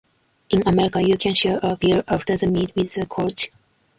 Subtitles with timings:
[0.49, 3.51] In America, you can share a beer after the meet with the coach.